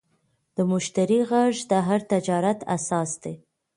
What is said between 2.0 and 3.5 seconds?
تجارت اساس دی.